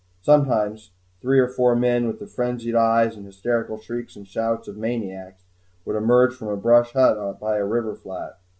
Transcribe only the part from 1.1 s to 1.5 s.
three or